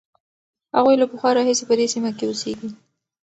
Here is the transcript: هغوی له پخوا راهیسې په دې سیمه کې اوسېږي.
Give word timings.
هغوی 0.75 0.95
له 1.01 1.05
پخوا 1.11 1.29
راهیسې 1.37 1.63
په 1.69 1.73
دې 1.79 1.87
سیمه 1.93 2.11
کې 2.17 2.25
اوسېږي. 2.27 2.69